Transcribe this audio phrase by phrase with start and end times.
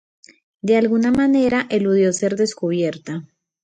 [0.63, 3.27] De alguna manera, eludió ser descubierta.